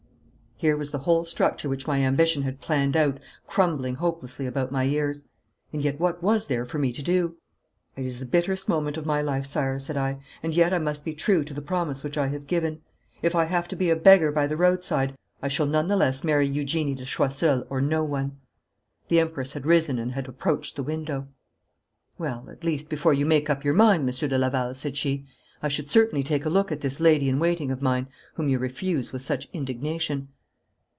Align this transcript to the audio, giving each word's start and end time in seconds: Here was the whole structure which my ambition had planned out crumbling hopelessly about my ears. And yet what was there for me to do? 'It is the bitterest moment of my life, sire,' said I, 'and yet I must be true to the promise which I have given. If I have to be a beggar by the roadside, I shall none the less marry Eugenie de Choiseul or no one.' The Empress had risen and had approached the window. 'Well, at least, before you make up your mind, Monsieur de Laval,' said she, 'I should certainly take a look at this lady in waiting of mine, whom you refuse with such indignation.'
Here 0.57 0.77
was 0.77 0.91
the 0.91 0.99
whole 0.99 1.25
structure 1.25 1.67
which 1.67 1.87
my 1.87 2.03
ambition 2.03 2.43
had 2.43 2.61
planned 2.61 2.95
out 2.95 3.19
crumbling 3.47 3.95
hopelessly 3.95 4.45
about 4.45 4.71
my 4.71 4.83
ears. 4.85 5.23
And 5.73 5.81
yet 5.81 5.99
what 5.99 6.21
was 6.21 6.45
there 6.45 6.67
for 6.67 6.77
me 6.77 6.93
to 6.93 7.01
do? 7.01 7.35
'It 7.95 8.05
is 8.05 8.19
the 8.19 8.27
bitterest 8.27 8.69
moment 8.69 8.95
of 8.95 9.03
my 9.07 9.23
life, 9.23 9.47
sire,' 9.47 9.79
said 9.79 9.97
I, 9.97 10.19
'and 10.43 10.53
yet 10.53 10.71
I 10.71 10.77
must 10.77 11.03
be 11.03 11.15
true 11.15 11.43
to 11.45 11.55
the 11.55 11.63
promise 11.63 12.03
which 12.03 12.15
I 12.15 12.27
have 12.27 12.45
given. 12.45 12.81
If 13.23 13.33
I 13.33 13.45
have 13.45 13.67
to 13.69 13.75
be 13.75 13.89
a 13.89 13.95
beggar 13.95 14.31
by 14.31 14.45
the 14.45 14.55
roadside, 14.55 15.15
I 15.41 15.47
shall 15.47 15.65
none 15.65 15.87
the 15.87 15.97
less 15.97 16.23
marry 16.23 16.45
Eugenie 16.45 16.93
de 16.93 17.05
Choiseul 17.05 17.65
or 17.71 17.81
no 17.81 18.03
one.' 18.03 18.37
The 19.07 19.19
Empress 19.19 19.53
had 19.53 19.65
risen 19.65 19.97
and 19.97 20.11
had 20.11 20.27
approached 20.27 20.75
the 20.75 20.83
window. 20.83 21.27
'Well, 22.19 22.45
at 22.51 22.63
least, 22.63 22.87
before 22.87 23.15
you 23.15 23.25
make 23.25 23.49
up 23.49 23.63
your 23.65 23.73
mind, 23.73 24.05
Monsieur 24.05 24.27
de 24.27 24.37
Laval,' 24.37 24.75
said 24.75 24.95
she, 24.95 25.25
'I 25.63 25.69
should 25.69 25.89
certainly 25.89 26.21
take 26.21 26.45
a 26.45 26.51
look 26.51 26.71
at 26.71 26.81
this 26.81 26.99
lady 26.99 27.29
in 27.29 27.39
waiting 27.39 27.71
of 27.71 27.81
mine, 27.81 28.05
whom 28.35 28.47
you 28.47 28.59
refuse 28.59 29.11
with 29.11 29.23
such 29.23 29.49
indignation.' 29.53 30.27